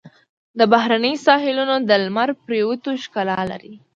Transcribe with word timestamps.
د 0.57 0.59
بحرین 0.71 1.15
ساحلونه 1.25 1.75
د 1.89 1.91
لمر 2.03 2.29
پرېوتو 2.45 2.89
ښکلا 3.03 3.39
لري. 3.51 3.73